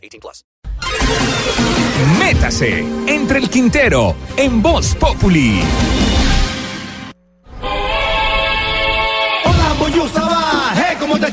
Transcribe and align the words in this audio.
18 0.00 0.20
plus. 0.20 0.44
Métase 2.18 2.84
entre 3.06 3.38
el 3.38 3.50
Quintero 3.50 4.16
en 4.36 4.62
Voz 4.62 4.94
Populi. 4.94 5.60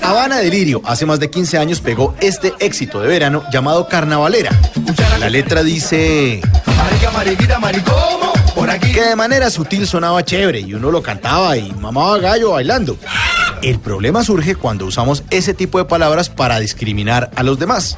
Habana 0.03 0.38
Delirio 0.38 0.81
hace 0.85 1.05
más 1.05 1.20
de 1.20 1.30
15 1.30 1.58
años 1.58 1.81
pegó 1.81 2.16
este 2.22 2.53
éxito 2.59 3.02
de 3.02 3.08
verano 3.08 3.44
llamado 3.52 3.88
Carnavalera. 3.88 4.52
La 5.20 5.30
letra 5.30 5.63
dice 5.63 6.41
Marica, 6.66 7.11
mariquita, 7.11 7.59
maricomo. 7.59 8.34
Por 8.55 8.70
aquí. 8.70 8.91
que 8.91 9.02
de 9.02 9.16
manera 9.16 9.49
sutil 9.49 9.86
sonaba 9.86 10.23
chévere 10.23 10.61
y 10.61 10.73
uno 10.73 10.91
lo 10.91 11.02
cantaba 11.03 11.58
y 11.58 11.72
mamaba 11.73 12.17
gallo 12.20 12.52
bailando. 12.52 12.97
El 13.61 13.80
problema 13.80 14.23
surge 14.23 14.55
cuando 14.55 14.86
usamos 14.86 15.23
ese 15.30 15.53
tipo 15.53 15.77
de 15.77 15.86
palabras 15.86 16.30
para 16.30 16.59
discriminar 16.59 17.30
a 17.36 17.44
los 17.44 17.59
demás. 17.59 17.97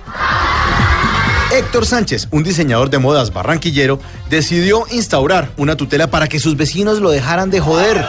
Héctor 1.51 1.87
Sánchez, 1.87 2.27
un 2.29 2.43
diseñador 2.43 2.91
de 2.91 2.99
modas 2.99 3.33
barranquillero, 3.33 3.99
decidió 4.29 4.85
instaurar 4.91 5.51
una 5.57 5.75
tutela 5.75 6.11
para 6.11 6.27
que 6.27 6.39
sus 6.39 6.55
vecinos 6.55 6.99
lo 6.99 7.09
dejaran 7.09 7.49
de 7.49 7.59
joder. 7.59 8.05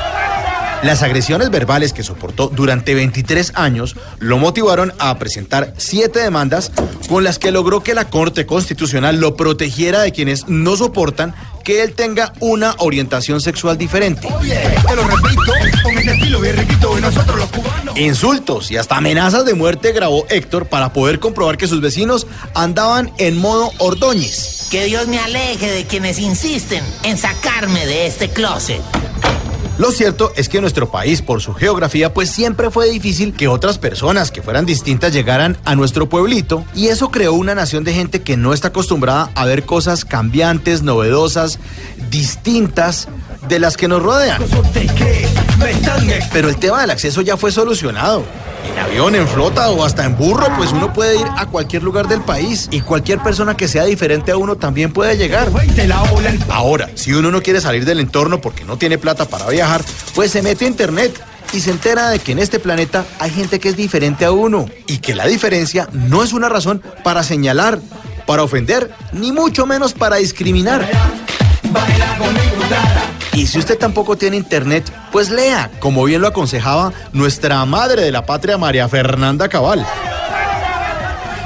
Las 0.83 1.03
agresiones 1.03 1.51
verbales 1.51 1.95
que 1.95 2.03
soportó 2.03 2.49
durante 2.49 2.95
23 2.95 3.53
años 3.55 3.97
lo 4.19 4.37
motivaron 4.37 4.93
a 4.99 5.19
presentar 5.19 5.73
siete 5.79 6.21
demandas 6.21 6.71
con 7.09 7.25
las 7.25 7.39
que 7.39 7.51
logró 7.51 7.83
que 7.83 7.95
la 7.95 8.09
Corte 8.09 8.45
Constitucional 8.45 9.21
lo 9.21 9.37
protegiera 9.37 10.03
de 10.03 10.13
quienes 10.13 10.49
no 10.49 10.77
soportan 10.77 11.35
que 11.63 11.83
él 11.83 11.95
tenga 11.95 12.33
una 12.41 12.75
orientación 12.79 13.41
sexual 13.41 13.79
diferente. 13.79 14.29
Oye, 14.39 14.59
te 14.87 14.97
lo 14.97 15.05
repito, 15.05 15.53
con 15.83 15.99
estilo 15.99 16.41
bien 16.41 16.57
riquito 16.57 16.95
de 16.95 17.01
nosotros 17.01 17.39
los 17.39 17.49
cubanos. 17.51 17.99
Insultos 17.99 18.71
y 18.71 18.77
hasta 18.77 18.97
amenazas 18.97 19.45
de 19.45 19.55
muerte 19.55 19.93
grabó 19.93 20.27
Héctor 20.29 20.67
para 20.67 20.93
poder 20.93 21.21
comprobar 21.21 21.57
que 21.57 21.67
sus 21.67 21.81
vecinos 21.81 22.27
andaban 22.55 23.13
en 23.19 23.37
modo 23.37 23.71
Ordóñez. 23.79 24.69
Que 24.71 24.85
Dios 24.85 25.09
me 25.09 25.19
aleje 25.19 25.71
de 25.71 25.85
quienes 25.85 26.19
insisten 26.19 26.85
en 27.03 27.19
sacarme 27.19 27.87
de 27.87 28.07
este 28.07 28.31
closet. 28.31 28.81
Lo 29.81 29.93
cierto 29.93 30.31
es 30.37 30.51
que 30.51 30.61
nuestro 30.61 30.91
país, 30.91 31.23
por 31.23 31.41
su 31.41 31.55
geografía, 31.55 32.13
pues 32.13 32.29
siempre 32.29 32.71
fue 32.71 32.91
difícil 32.91 33.33
que 33.33 33.49
otras 33.49 33.79
personas 33.79 34.31
que 34.31 34.43
fueran 34.43 34.67
distintas 34.67 35.11
llegaran 35.11 35.57
a 35.65 35.75
nuestro 35.75 36.07
pueblito 36.07 36.67
y 36.75 36.89
eso 36.89 37.11
creó 37.11 37.33
una 37.33 37.55
nación 37.55 37.83
de 37.83 37.95
gente 37.95 38.21
que 38.21 38.37
no 38.37 38.53
está 38.53 38.69
acostumbrada 38.69 39.31
a 39.35 39.47
ver 39.47 39.65
cosas 39.65 40.05
cambiantes, 40.05 40.83
novedosas, 40.83 41.59
distintas 42.11 43.09
de 43.49 43.59
las 43.59 43.79
que 43.79 43.89
nos 43.89 44.03
rodean. 44.03 44.43
Pero 46.33 46.49
el 46.49 46.57
tema 46.57 46.81
del 46.81 46.91
acceso 46.91 47.21
ya 47.21 47.37
fue 47.37 47.53
solucionado. 47.53 48.25
En 48.71 48.79
avión, 48.79 49.15
en 49.15 49.27
flota 49.27 49.71
o 49.71 49.85
hasta 49.85 50.05
en 50.05 50.17
burro, 50.17 50.47
pues 50.57 50.73
uno 50.73 50.93
puede 50.93 51.17
ir 51.17 51.27
a 51.37 51.47
cualquier 51.47 51.83
lugar 51.83 52.09
del 52.09 52.21
país 52.21 52.69
y 52.71 52.81
cualquier 52.81 53.19
persona 53.21 53.57
que 53.57 53.69
sea 53.69 53.85
diferente 53.85 54.33
a 54.33 54.37
uno 54.37 54.57
también 54.57 54.93
puede 54.93 55.17
llegar. 55.17 55.49
Ahora, 56.51 56.91
si 56.95 57.13
uno 57.13 57.31
no 57.31 57.43
quiere 57.43 57.61
salir 57.61 57.85
del 57.85 58.01
entorno 58.01 58.41
porque 58.41 58.65
no 58.65 58.77
tiene 58.77 58.99
plata 58.99 59.27
para 59.27 59.47
viajar, 59.49 59.83
pues 60.15 60.31
se 60.31 60.43
mete 60.43 60.67
a 60.67 60.69
internet 60.69 61.21
y 61.53 61.61
se 61.61 61.71
entera 61.71 62.11
de 62.11 62.19
que 62.19 62.33
en 62.33 62.39
este 62.39 62.59
planeta 62.59 63.05
hay 63.19 63.31
gente 63.31 63.59
que 63.59 63.71
es 63.71 63.77
diferente 63.77 64.25
a 64.25 64.33
uno 64.33 64.67
y 64.87 64.99
que 64.99 65.15
la 65.15 65.27
diferencia 65.27 65.89
no 65.93 66.23
es 66.23 66.33
una 66.33 66.49
razón 66.49 66.83
para 67.03 67.23
señalar, 67.23 67.81
para 68.27 68.43
ofender, 68.43 68.91
ni 69.13 69.33
mucho 69.33 69.67
menos 69.67 69.95
para 69.95 70.17
discriminar. 70.17 70.89
baila. 71.73 72.50
Y 73.33 73.47
si 73.47 73.59
usted 73.59 73.79
tampoco 73.79 74.17
tiene 74.17 74.37
internet, 74.37 74.93
pues 75.13 75.31
lea, 75.31 75.71
como 75.79 76.05
bien 76.05 76.21
lo 76.21 76.29
aconsejaba 76.29 76.93
nuestra 77.13 77.65
madre 77.65 78.03
de 78.03 78.13
la 78.13 78.27
patria, 78.27 78.59
María 78.59 78.89
Fernanda 78.89 79.49
Cabal. 79.49 79.87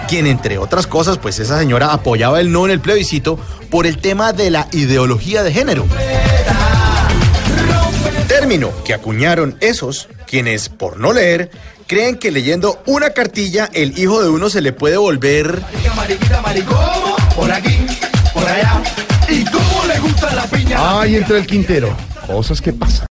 Quien, 0.08 0.26
entre 0.26 0.58
otras 0.58 0.86
cosas, 0.86 1.18
pues 1.18 1.38
esa 1.38 1.58
señora 1.58 1.92
apoyaba 1.92 2.40
el 2.40 2.52
no 2.52 2.64
en 2.64 2.72
el 2.72 2.80
plebiscito 2.80 3.38
por 3.70 3.86
el 3.86 3.98
tema 3.98 4.32
de 4.32 4.50
la 4.50 4.68
ideología 4.72 5.42
de 5.42 5.52
género. 5.52 5.86
Término 8.28 8.70
que 8.84 8.94
acuñaron 8.94 9.56
esos 9.60 10.08
quienes, 10.26 10.68
por 10.68 10.98
no 10.98 11.12
leer, 11.12 11.50
creen 11.86 12.18
que 12.18 12.30
leyendo 12.30 12.82
una 12.86 13.10
cartilla 13.10 13.68
el 13.72 13.98
hijo 13.98 14.22
de 14.22 14.28
uno 14.28 14.48
se 14.48 14.60
le 14.60 14.72
puede 14.72 14.96
volver 14.96 15.62
Ay, 20.76 21.16
entre 21.16 21.38
el 21.38 21.46
Quintero. 21.46 21.94
Cosas 22.26 22.60
que 22.60 22.72
pasan. 22.72 22.94